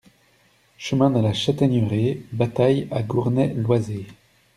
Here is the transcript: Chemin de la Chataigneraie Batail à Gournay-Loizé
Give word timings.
Chemin 0.79 1.11
de 1.11 1.19
la 1.19 1.31
Chataigneraie 1.31 2.23
Batail 2.31 2.87
à 2.89 3.03
Gournay-Loizé 3.03 4.07